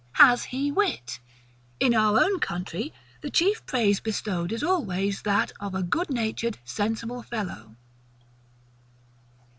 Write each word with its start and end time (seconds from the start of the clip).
HAS 0.13 0.45
HE 0.45 0.71
WIT? 0.71 1.19
In 1.79 1.93
our 1.93 2.19
own 2.19 2.39
country, 2.39 2.91
the 3.21 3.29
chief 3.29 3.63
praise 3.67 3.99
bestowed 3.99 4.51
is 4.51 4.63
always 4.63 5.21
that 5.21 5.51
of 5.59 5.75
a 5.75 5.83
GOOD 5.83 6.09
NATURED, 6.09 6.57
SENSIBLE 6.65 7.21
FELLOW. 7.21 7.75